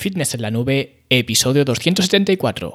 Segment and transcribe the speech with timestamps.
[0.00, 2.74] Fitness en la Nube, episodio 274.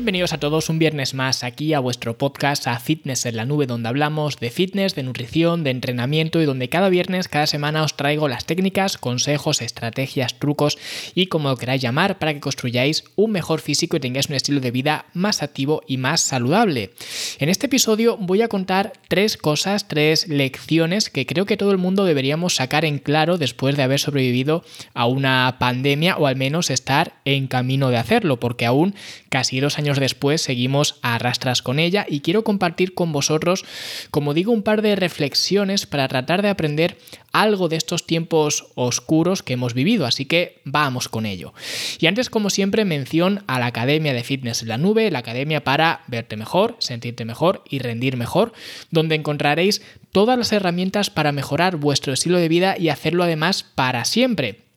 [0.00, 3.66] Bienvenidos a todos un viernes más aquí a vuestro podcast a Fitness en la Nube
[3.66, 7.98] donde hablamos de fitness, de nutrición, de entrenamiento y donde cada viernes, cada semana os
[7.98, 10.78] traigo las técnicas, consejos, estrategias, trucos
[11.14, 14.62] y como lo queráis llamar para que construyáis un mejor físico y tengáis un estilo
[14.62, 16.92] de vida más activo y más saludable.
[17.38, 21.78] En este episodio voy a contar tres cosas, tres lecciones que creo que todo el
[21.78, 26.70] mundo deberíamos sacar en claro después de haber sobrevivido a una pandemia o al menos
[26.70, 28.94] estar en camino de hacerlo porque aún
[29.28, 33.64] casi dos años después seguimos a rastras con ella y quiero compartir con vosotros,
[34.10, 36.98] como digo, un par de reflexiones para tratar de aprender
[37.32, 41.52] algo de estos tiempos oscuros que hemos vivido, así que vamos con ello.
[41.98, 45.64] Y antes, como siempre, mención a la Academia de Fitness en la Nube, la academia
[45.64, 48.52] para verte mejor, sentirte mejor y rendir mejor,
[48.90, 49.82] donde encontraréis
[50.12, 54.69] todas las herramientas para mejorar vuestro estilo de vida y hacerlo además para siempre.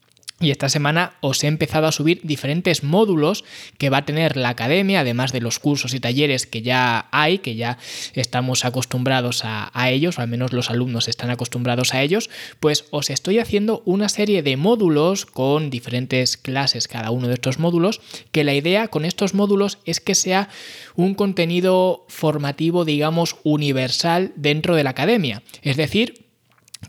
[0.43, 3.45] Y esta semana os he empezado a subir diferentes módulos
[3.77, 7.37] que va a tener la academia, además de los cursos y talleres que ya hay,
[7.39, 7.77] que ya
[8.13, 13.09] estamos acostumbrados a, ellos, o al menos los alumnos están acostumbrados a ellos, pues os
[13.09, 18.01] estoy haciendo una serie de módulos con diferentes clases cada uno de estos módulos,
[18.33, 20.49] que la idea con estos módulos es que sea
[20.95, 25.41] un contenido formativo, digamos, universal dentro de la academia.
[25.61, 26.22] Es decir,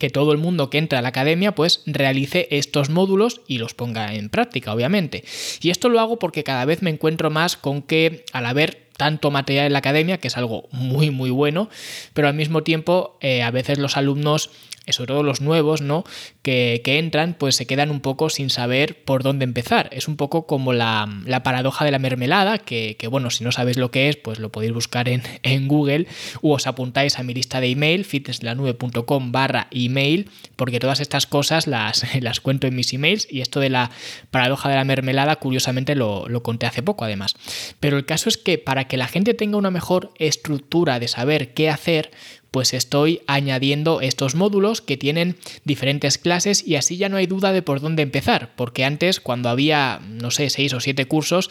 [0.04, 3.72] que todo el mundo que entra a la academia pues realice estos módulos y los
[3.72, 5.24] ponga en práctica, obviamente.
[5.62, 9.30] Y esto lo hago porque cada vez me encuentro más con que al haber tanto
[9.30, 11.68] material en la academia, que es algo muy muy bueno,
[12.12, 14.50] pero al mismo tiempo eh, a veces los alumnos
[14.92, 16.04] sobre todo los nuevos, ¿no?
[16.42, 19.88] Que, entran, pues se quedan un poco sin saber por dónde empezar.
[19.92, 21.08] Es un poco como la,
[21.42, 24.72] paradoja de la mermelada, que, bueno, si no sabéis lo que es, pues lo podéis
[24.72, 26.06] buscar en, en Google
[26.42, 31.66] o os apuntáis a mi lista de email, fitnesslanube.com barra email, porque todas estas cosas
[31.66, 33.90] las, las cuento en mis emails y esto de la
[34.30, 37.34] paradoja de la mermelada, curiosamente lo, lo conté hace poco además.
[37.80, 41.54] Pero el caso es que para que la gente tenga una mejor estructura de saber
[41.54, 42.10] qué hacer,
[42.54, 47.52] pues estoy añadiendo estos módulos que tienen diferentes clases y así ya no hay duda
[47.52, 51.50] de por dónde empezar, porque antes cuando había, no sé, seis o siete cursos,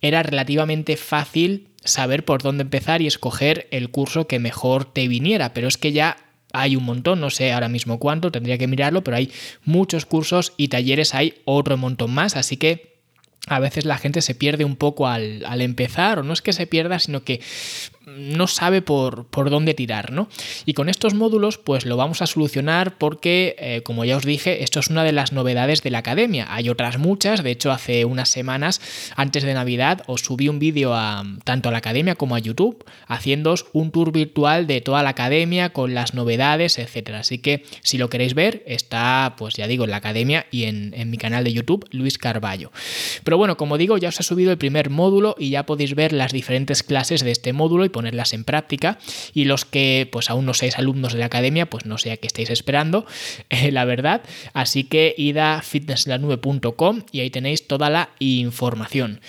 [0.00, 5.54] era relativamente fácil saber por dónde empezar y escoger el curso que mejor te viniera,
[5.54, 6.16] pero es que ya
[6.52, 9.30] hay un montón, no sé ahora mismo cuánto, tendría que mirarlo, pero hay
[9.64, 12.89] muchos cursos y talleres hay otro montón más, así que
[13.46, 16.52] a veces la gente se pierde un poco al, al, empezar, o no es que
[16.52, 17.40] se pierda, sino que
[18.16, 20.28] no sabe por, por, dónde tirar, ¿no?
[20.66, 24.62] Y con estos módulos, pues lo vamos a solucionar porque, eh, como ya os dije,
[24.62, 26.46] esto es una de las novedades de la academia.
[26.50, 28.80] Hay otras muchas, de hecho, hace unas semanas,
[29.16, 32.84] antes de Navidad, os subí un vídeo a, tanto a la academia como a YouTube,
[33.06, 37.20] haciéndoos un tour virtual de toda la academia con las novedades, etcétera.
[37.20, 40.94] Así que, si lo queréis ver, está, pues ya digo, en la academia y en,
[40.94, 42.72] en mi canal de YouTube, Luis Carballo.
[43.30, 46.12] Pero bueno, como digo, ya os he subido el primer módulo y ya podéis ver
[46.12, 48.98] las diferentes clases de este módulo y ponerlas en práctica.
[49.32, 52.16] Y los que pues aún no seáis alumnos de la academia pues no sé a
[52.16, 53.06] qué estáis esperando
[53.50, 54.22] eh, la verdad.
[54.52, 59.20] Así que id a fitnesslanube.com y ahí tenéis toda la información.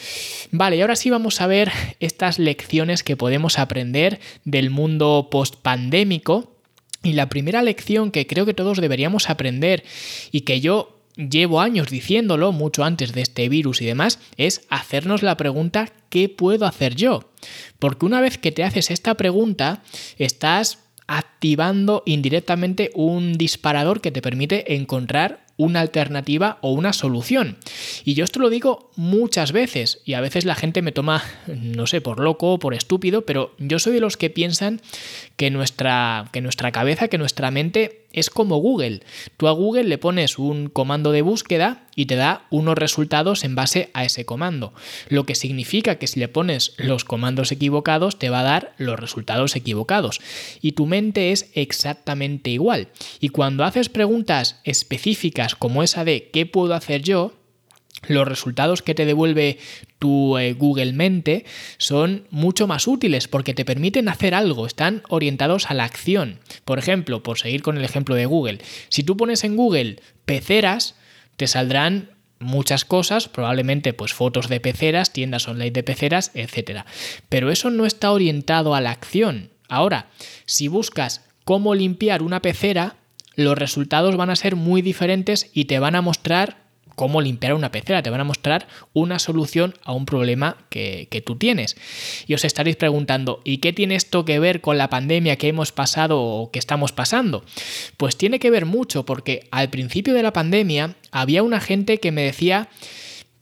[0.49, 5.57] Vale y ahora sí vamos a ver estas lecciones que podemos aprender del mundo post
[5.57, 6.57] pandémico
[7.03, 9.83] y la primera lección que creo que todos deberíamos aprender
[10.31, 15.23] y que yo llevo años diciéndolo, mucho antes de este virus y demás, es hacernos
[15.23, 17.31] la pregunta ¿qué puedo hacer yo?
[17.79, 19.83] Porque una vez que te haces esta pregunta,
[20.17, 27.57] estás activando indirectamente un disparador que te permite encontrar una alternativa o una solución.
[28.03, 31.87] Y yo esto lo digo muchas veces y a veces la gente me toma, no
[31.87, 34.81] sé, por loco o por estúpido, pero yo soy de los que piensan
[35.35, 39.01] que nuestra, que nuestra cabeza, que nuestra mente es como Google.
[39.37, 43.55] Tú a Google le pones un comando de búsqueda y te da unos resultados en
[43.55, 44.73] base a ese comando.
[45.09, 48.99] Lo que significa que si le pones los comandos equivocados te va a dar los
[48.99, 50.21] resultados equivocados.
[50.61, 52.89] Y tu mente es exactamente igual.
[53.19, 57.33] Y cuando haces preguntas específicas como esa de ¿qué puedo hacer yo?
[58.07, 59.59] los resultados que te devuelve
[59.99, 61.45] tu eh, Google Mente
[61.77, 66.39] son mucho más útiles porque te permiten hacer algo, están orientados a la acción.
[66.65, 68.59] Por ejemplo, por seguir con el ejemplo de Google,
[68.89, 70.95] si tú pones en Google peceras,
[71.37, 76.81] te saldrán muchas cosas, probablemente pues fotos de peceras, tiendas online de peceras, etc.
[77.29, 79.51] Pero eso no está orientado a la acción.
[79.69, 80.07] Ahora,
[80.45, 82.95] si buscas cómo limpiar una pecera,
[83.35, 86.60] los resultados van a ser muy diferentes y te van a mostrar
[87.01, 91.19] cómo limpiar una pecera, te van a mostrar una solución a un problema que, que,
[91.19, 91.75] tú tienes.
[92.27, 95.71] Y os estaréis preguntando, ¿y qué tiene esto que ver con la pandemia que hemos
[95.71, 97.43] pasado o que estamos pasando?
[97.97, 102.11] Pues tiene que ver mucho porque al principio de la pandemia había una gente que
[102.11, 102.69] me decía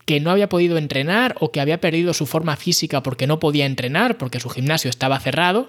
[0.05, 3.65] que no había podido entrenar o que había perdido su forma física porque no podía
[3.65, 5.67] entrenar porque su gimnasio estaba cerrado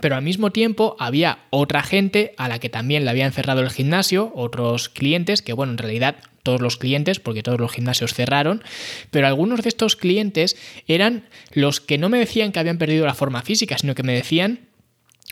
[0.00, 3.68] pero al mismo tiempo había otra gente a la que también le habían cerrado el
[3.68, 8.62] gimnasio, otros clientes, que bueno, en realidad todos los clientes, porque todos los gimnasios cerraron,
[9.10, 10.56] pero algunos de estos clientes
[10.86, 14.14] eran los que no me decían que habían perdido la forma física, sino que me
[14.14, 14.68] decían,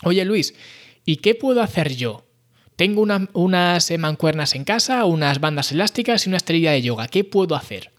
[0.03, 0.55] oye Luis,
[1.05, 2.27] ¿y qué puedo hacer yo?
[2.77, 3.03] Tengo
[3.35, 7.91] unas mancuernas en casa, unas bandas elásticas y una esterilla de yoga, ¿qué puedo hacer?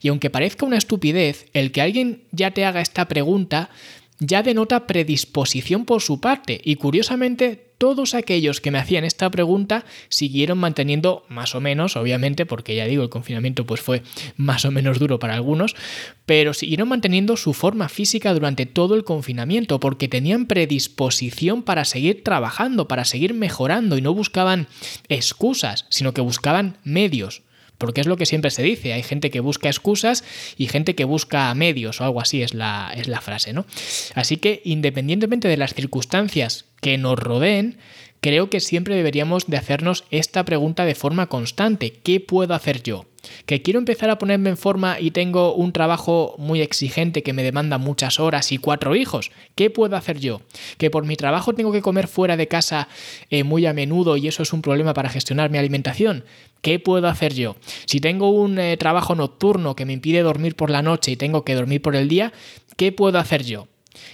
[0.00, 3.70] Y aunque parezca una estupidez, el que alguien ya te haga esta pregunta
[4.18, 9.84] ya denota predisposición por su parte y curiosamente todos aquellos que me hacían esta pregunta
[10.08, 14.02] siguieron manteniendo más o menos, obviamente, porque ya digo, el confinamiento pues fue
[14.38, 15.76] más o menos duro para algunos,
[16.24, 22.24] pero siguieron manteniendo su forma física durante todo el confinamiento porque tenían predisposición para seguir
[22.24, 24.66] trabajando, para seguir mejorando y no buscaban
[25.10, 27.42] excusas, sino que buscaban medios.
[27.84, 30.24] Porque es lo que siempre se dice, hay gente que busca excusas
[30.56, 33.66] y gente que busca medios o algo así es la, es la frase, ¿no?
[34.14, 37.76] Así que independientemente de las circunstancias que nos rodeen,
[38.24, 41.92] creo que siempre deberíamos de hacernos esta pregunta de forma constante.
[41.92, 43.04] ¿Qué puedo hacer yo?
[43.46, 47.42] que quiero empezar a ponerme en forma y tengo un trabajo muy exigente que me
[47.42, 50.42] demanda muchas horas y cuatro hijos, ¿qué puedo hacer yo?
[50.76, 52.86] Que por mi trabajo tengo que comer fuera de casa
[53.30, 56.26] eh, muy a menudo y eso es un problema para gestionar mi alimentación,
[56.60, 57.56] ¿qué puedo hacer yo?
[57.86, 61.46] Si tengo un eh, trabajo nocturno que me impide dormir por la noche y tengo
[61.46, 62.34] que dormir por el día,
[62.76, 63.68] ¿qué puedo hacer yo?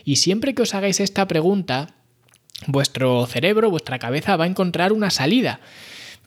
[0.04, 1.96] Y siempre que os hagáis esta pregunta,
[2.66, 5.60] vuestro cerebro, vuestra cabeza va a encontrar una salida.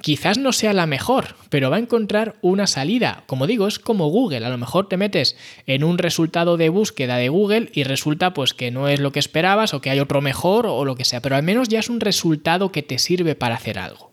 [0.02, 3.24] Quizás no sea la mejor, pero va a encontrar una salida.
[3.26, 4.46] Como digo, es como Google.
[4.46, 8.54] A lo mejor te metes en un resultado de búsqueda de Google y resulta pues
[8.54, 11.22] que no es lo que esperabas o que hay otro mejor o lo que sea,
[11.22, 14.12] pero al menos ya es un resultado que te sirve para hacer algo.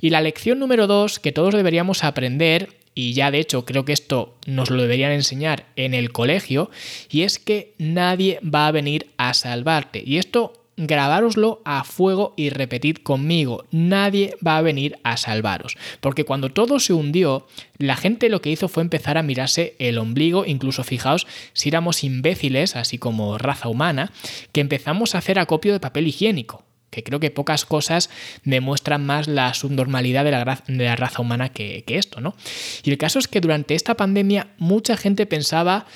[0.00, 3.92] Y la lección número dos que todos deberíamos aprender y ya de hecho creo que
[3.92, 6.70] esto nos lo deberían enseñar en el colegio,
[7.10, 10.02] y es que nadie va a venir a salvarte.
[10.04, 15.76] Y esto grabároslo a fuego y repetid conmigo, nadie va a venir a salvaros.
[16.00, 17.46] Porque cuando todo se hundió,
[17.78, 22.04] la gente lo que hizo fue empezar a mirarse el ombligo, incluso fijaos, si éramos
[22.04, 24.12] imbéciles, así como raza humana,
[24.52, 28.10] que empezamos a hacer acopio de papel higiénico que creo que pocas cosas
[28.44, 32.34] demuestran más la subnormalidad de la, raza humana que, que, esto, ¿no?
[32.84, 35.86] Y el caso es que durante esta pandemia mucha gente pensaba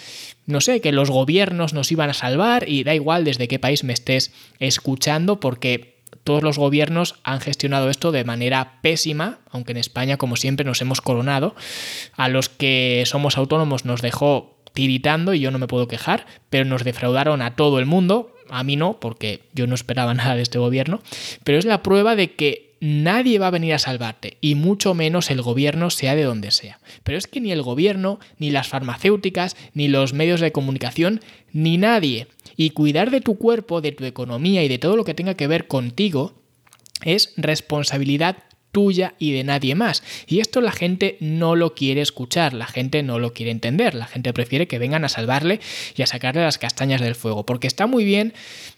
[0.46, 3.84] no sé, que los gobiernos nos iban a salvar y da igual desde qué país
[3.84, 9.78] me estés escuchando porque todos los gobiernos han gestionado esto de manera pésima, aunque en
[9.78, 11.54] España como siempre nos hemos coronado.
[12.16, 16.64] A los que somos autónomos nos dejó tiritando y yo no me puedo quejar, pero
[16.64, 20.42] nos defraudaron a todo el mundo, a mí no, porque yo no esperaba nada de
[20.42, 21.00] este gobierno,
[21.44, 25.30] pero es la prueba de que nadie va a venir a salvarte, y mucho menos
[25.30, 26.80] el gobierno, sea de donde sea.
[27.04, 31.20] Pero es que ni el gobierno, ni las farmacéuticas, ni los medios de comunicación,
[31.52, 32.26] ni nadie.
[32.56, 35.46] Y cuidar de tu cuerpo, de tu economía y de todo lo que tenga que
[35.46, 36.40] ver contigo
[37.04, 40.02] es responsabilidad tuya y de nadie más.
[40.26, 44.06] Y esto la gente no lo quiere escuchar, la gente no lo quiere entender, la
[44.06, 45.60] gente prefiere que vengan a salvarle
[45.96, 48.34] y a sacarle las castañas del fuego, porque está muy bien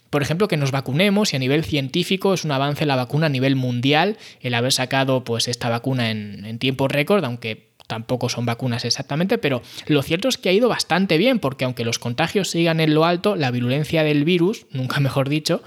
[0.09, 3.29] por ejemplo, que nos vacunemos y a nivel científico es un avance la vacuna a
[3.29, 8.45] nivel mundial el haber sacado pues esta vacuna en, en tiempo récord, aunque tampoco son
[8.45, 12.49] vacunas exactamente, pero lo cierto es que ha ido bastante bien, porque aunque los contagios
[12.49, 15.63] sigan en lo alto, la virulencia del virus, nunca mejor dicho,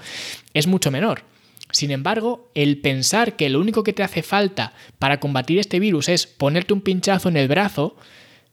[0.53, 1.23] es mucho menor.
[1.71, 6.07] Sin embargo, el pensar que lo único que te hace falta para combatir este virus
[6.09, 7.97] es ponerte un pinchazo en el brazo,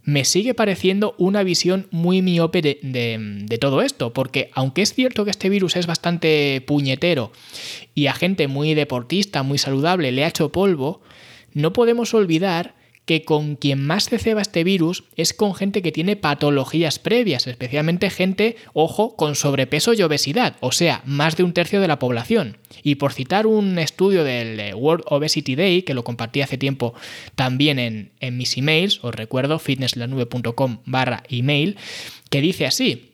[0.05, 5.31] me sigue pareciendo una visión muy miope de, todo esto, porque aunque es cierto que
[5.31, 7.33] este virus es bastante puñetero
[7.95, 11.01] y a gente muy deportista, muy saludable le ha hecho polvo,
[11.55, 15.93] no podemos olvidar que con quien más se ceba este virus es con gente que
[15.93, 21.53] tiene patologías previas, especialmente gente, ojo, con sobrepeso y obesidad, o sea, más de un
[21.53, 22.59] tercio de la población.
[22.83, 26.95] Y por citar un estudio del eh, World Obesity Day, que lo compartí hace tiempo
[27.35, 31.77] también en, en mis emails, os recuerdo, fitnesslanube.com barra email,
[32.31, 33.14] que dice así,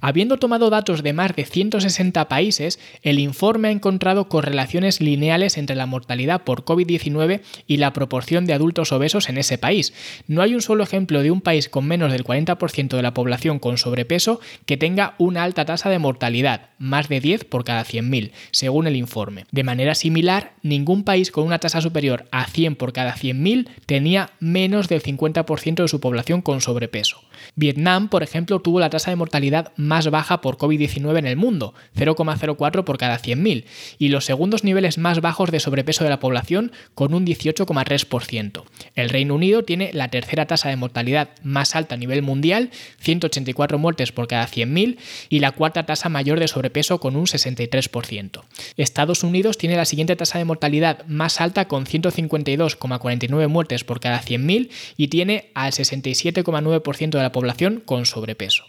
[0.00, 5.76] Habiendo tomado datos de más de 160 países, el informe ha encontrado correlaciones lineales entre
[5.76, 9.92] la mortalidad por COVID-19 y la proporción de adultos obesos en ese país.
[10.26, 13.58] No hay un solo ejemplo de un país con menos del 40% de la población
[13.58, 18.32] con sobrepeso que tenga una alta tasa de mortalidad, más de 10 por cada 100.000,
[18.50, 19.46] según el informe.
[19.50, 24.30] De manera similar, ningún país con una tasa superior a 100 por cada 100.000 tenía
[24.40, 27.20] menos del 50% de su población con sobrepeso.
[27.54, 31.74] Vietnam, por ejemplo, tuvo la tasa de mortalidad más baja por COVID-19 en el mundo,
[31.96, 33.64] 0,04 por cada 100.000,
[33.98, 38.64] y los segundos niveles más bajos de sobrepeso de la población con un 18,3%.
[38.94, 42.70] El Reino Unido tiene la tercera tasa de mortalidad más alta a nivel mundial,
[43.00, 44.96] 184 muertes por cada 100.000,
[45.28, 48.42] y la cuarta tasa mayor de sobrepeso con un 63%.
[48.76, 54.20] Estados Unidos tiene la siguiente tasa de mortalidad más alta con 152,49 muertes por cada
[54.22, 58.64] 100.000 y tiene al 67,9% de la población con sobrepeso.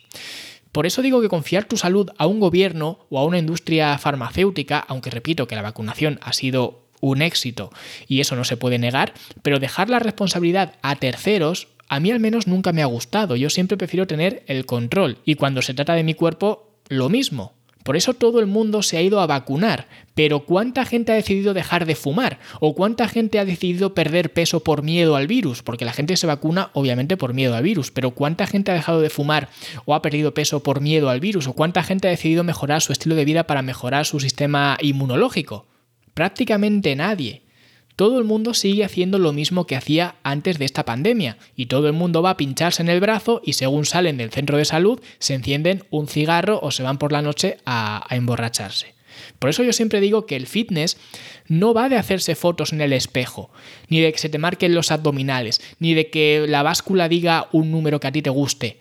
[0.78, 4.78] Por eso digo que confiar tu salud a un gobierno o a una industria farmacéutica,
[4.78, 7.72] aunque repito que la vacunación ha sido un éxito
[8.08, 12.20] y eso no se puede negar, pero dejar la responsabilidad a terceros a mí al
[12.20, 13.36] menos nunca me ha gustado.
[13.36, 17.57] Yo siempre prefiero tener el control y cuando se trata de mi cuerpo, lo mismo.
[17.88, 19.88] Por eso todo el mundo se ha ido a vacunar.
[20.14, 22.38] Pero ¿cuánta gente ha decidido dejar de fumar?
[22.60, 25.64] ¿O cuánta gente ha decidido perder peso por miedo al virus?
[25.64, 27.92] Porque la gente se vacuna obviamente por miedo al virus.
[27.92, 29.48] Pero ¿cuánta gente ha dejado de fumar
[29.86, 31.48] o ha perdido peso por miedo al virus?
[31.48, 35.66] ¿O cuánta gente ha decidido mejorar su estilo de vida para mejorar su sistema inmunológico?
[36.14, 37.47] Prácticamente nadie
[37.98, 41.88] todo el mundo sigue haciendo lo mismo que hacía antes de esta pandemia y todo
[41.88, 45.02] el mundo va a pincharse en el brazo y según salen del centro de salud
[45.18, 48.94] se encienden un cigarro o se van por la noche a, emborracharse.
[49.40, 50.98] Por eso yo siempre digo que el fitness
[51.48, 53.50] no va de hacerse fotos en el espejo,
[53.90, 57.72] ni de que se te marquen los abdominales, ni de que la báscula diga un
[57.72, 58.78] número que a ti te guste,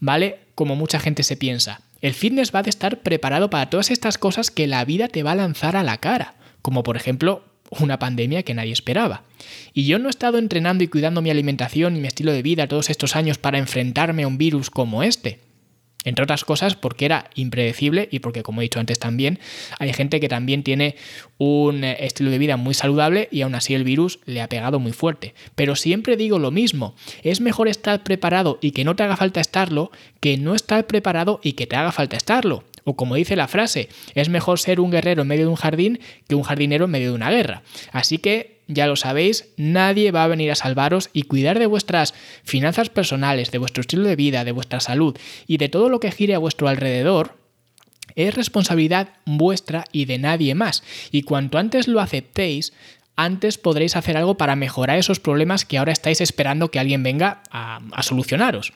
[0.00, 0.38] ¿vale?
[0.54, 1.82] Como mucha gente se piensa.
[2.00, 5.32] El fitness va de estar preparado para todas estas cosas que la vida te va
[5.32, 9.22] a lanzar a la cara, como por ejemplo una pandemia que nadie esperaba.
[9.72, 12.66] Y yo no he estado entrenando y cuidando mi alimentación y mi estilo de vida
[12.66, 15.40] todos estos años para enfrentarme a un virus como este.
[16.04, 19.38] Entre otras cosas porque era impredecible y porque, como he dicho antes también,
[19.78, 20.96] hay gente que también tiene
[21.36, 24.92] un estilo de vida muy saludable y aún así el virus le ha pegado muy
[24.92, 25.34] fuerte.
[25.54, 29.40] Pero siempre digo lo mismo, es mejor estar preparado y que no te haga falta
[29.40, 32.64] estarlo que no estar preparado y que te haga falta estarlo.
[32.84, 36.00] O como dice la frase, es mejor ser un guerrero en medio de un jardín
[36.28, 37.62] que un jardinero en medio de una guerra.
[37.92, 42.14] Así que, ya lo sabéis, nadie va a venir a salvaros y cuidar de vuestras
[42.44, 46.12] finanzas personales, de vuestro estilo de vida, de vuestra salud y de todo lo que
[46.12, 47.40] gire a vuestro alrededor,
[48.16, 50.82] es responsabilidad vuestra y de nadie más.
[51.10, 52.72] Y cuanto antes lo aceptéis,
[53.24, 57.42] antes podréis hacer algo para mejorar esos problemas que ahora estáis esperando que alguien venga
[57.50, 58.72] a, solucionaros.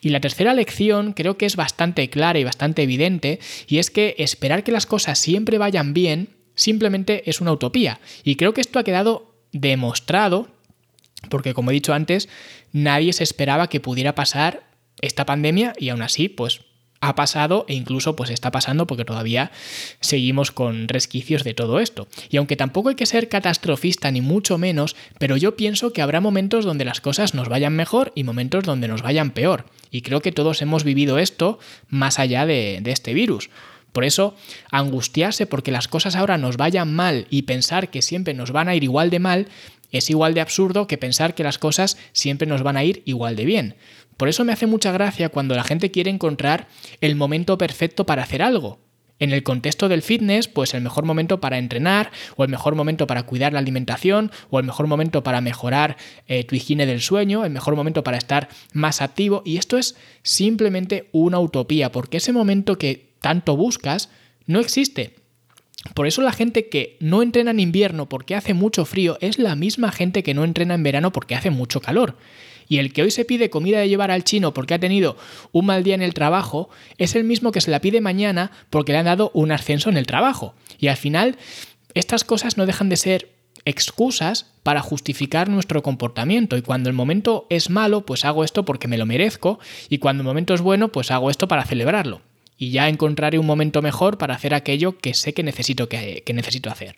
[0.00, 4.14] Y la tercera lección creo que es bastante clara y bastante evidente, y es que
[4.18, 8.00] esperar que las cosas siempre vayan bien simplemente es una utopía.
[8.24, 10.48] Y creo que esto ha quedado demostrado,
[11.30, 12.28] porque como he dicho antes,
[12.72, 14.68] nadie se esperaba que pudiera pasar
[15.00, 16.62] esta pandemia y aún así, pues
[17.00, 19.50] ha pasado e incluso pues está pasando porque todavía
[20.00, 22.08] seguimos con resquicios de todo esto.
[22.30, 26.20] Y aunque tampoco hay que ser catastrofista ni mucho menos, pero yo pienso que habrá
[26.20, 29.66] momentos donde las cosas nos vayan mejor y momentos donde nos vayan peor.
[29.90, 33.50] Y creo que todos hemos vivido esto más allá de, de este virus.
[33.92, 34.36] Por eso,
[34.70, 38.74] angustiarse porque las cosas ahora nos vayan mal y pensar que siempre nos van a
[38.74, 39.48] ir igual de mal
[39.90, 43.36] es igual de absurdo que pensar que las cosas siempre nos van a ir igual
[43.36, 43.76] de bien.
[44.16, 46.68] Por eso me hace mucha gracia cuando la gente quiere encontrar
[47.00, 48.80] el momento perfecto para hacer algo.
[49.20, 53.06] En el contexto del fitness, pues el mejor momento para entrenar, o el mejor momento
[53.06, 55.96] para cuidar la alimentación, o el mejor momento para mejorar
[56.28, 59.42] eh, tu higiene del sueño, el mejor momento para estar más activo.
[59.44, 64.10] Y esto es simplemente una utopía, porque ese momento que tanto buscas
[64.46, 65.16] no existe.
[65.94, 69.54] Por eso la gente que no entrena en invierno porque hace mucho frío es la
[69.54, 72.16] misma gente que no entrena en verano porque hace mucho calor.
[72.68, 75.16] Y el que hoy se pide comida de llevar al chino porque ha tenido
[75.52, 76.68] un mal día en el trabajo
[76.98, 79.96] es el mismo que se la pide mañana porque le han dado un ascenso en
[79.96, 80.54] el trabajo.
[80.78, 81.38] Y al final,
[81.94, 87.46] estas cosas no dejan de ser excusas para justificar nuestro comportamiento y cuando el momento
[87.50, 89.58] es malo pues hago esto porque me lo merezco
[89.88, 92.22] y cuando el momento es bueno pues hago esto para celebrarlo
[92.58, 96.70] y ya encontraré un momento mejor para hacer aquello que sé que necesito, que, necesito
[96.70, 96.96] hacer.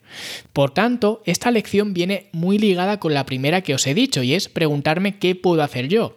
[0.51, 4.33] Por tanto, esta lección viene muy ligada con la primera que os he dicho y
[4.33, 6.15] es preguntarme qué puedo hacer yo.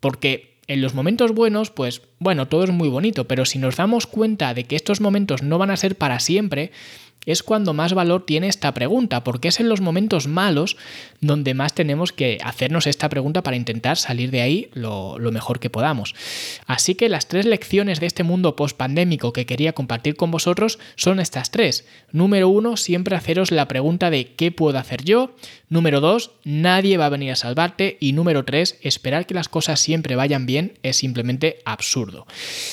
[0.00, 4.06] Porque en los momentos buenos, pues bueno, todo es muy bonito, pero si nos damos
[4.06, 6.72] cuenta de que estos momentos no van a ser para siempre,
[7.26, 10.76] es cuando más valor tiene esta pregunta, porque es en los momentos malos
[11.20, 15.68] donde más tenemos que hacernos esta pregunta para intentar salir de ahí lo, mejor que
[15.68, 16.14] podamos.
[16.66, 21.20] Así que las tres lecciones de este mundo post-pandémico que quería compartir con vosotros son
[21.20, 21.84] estas tres.
[22.12, 25.34] Número uno, siempre haceros la pregunta de ¿qué puedo hacer yo?
[25.68, 27.96] Número dos, nadie va a venir a salvarte.
[27.98, 32.26] Y número tres, esperar que las cosas siempre vayan bien es simplemente absurdo.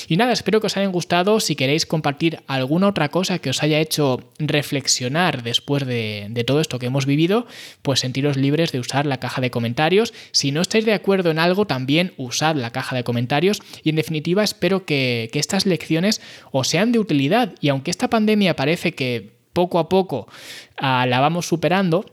[0.06, 1.40] Y nada, espero que os hayan gustado.
[1.40, 6.78] Si queréis compartir alguna otra cosa que os haya hecho reflexionar después de, todo esto
[6.78, 7.46] que hemos vivido,
[7.82, 10.12] pues sentiros libres de usar la caja de comentarios.
[10.32, 13.60] Si no estáis de acuerdo en algo, también usad la caja de comentarios.
[13.82, 16.20] Y en definitiva, espero que, que estas lecciones
[16.52, 17.54] os sean de utilidad.
[17.60, 20.28] Y aunque esta pandemia parece que poco a poco
[20.76, 22.04] ah, la vamos superando,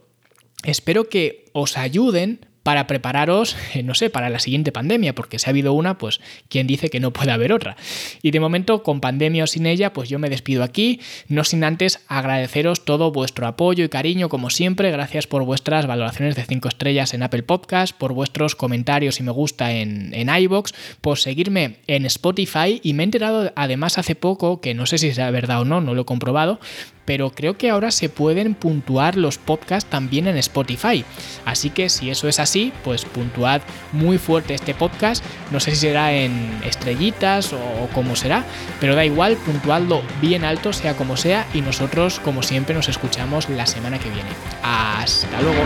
[0.64, 5.48] espero que os ayuden para prepararos, eh, no sé, para la siguiente pandemia, porque si
[5.48, 7.76] ha habido una, pues quién dice que no puede haber otra.
[8.22, 11.64] Y de momento, con pandemia o sin ella, pues yo me despido aquí, no sin
[11.64, 16.68] antes agradeceros todo vuestro apoyo y cariño, como siempre, gracias por vuestras valoraciones de 5
[16.68, 21.76] estrellas en Apple Podcast, por vuestros comentarios y me gusta en, en iBox, por seguirme
[21.86, 25.60] en Spotify y me he enterado además hace poco, que no sé si es verdad
[25.60, 26.60] o no, no lo he comprobado,
[27.04, 31.04] pero creo que ahora se pueden puntuar los podcasts también en Spotify.
[31.44, 35.24] Así que si eso es así, pues puntuad muy fuerte este podcast.
[35.50, 38.44] No sé si será en estrellitas o cómo será,
[38.80, 43.48] pero da igual, puntuadlo bien alto, sea como sea, y nosotros, como siempre, nos escuchamos
[43.48, 44.30] la semana que viene.
[44.62, 45.62] Hasta luego.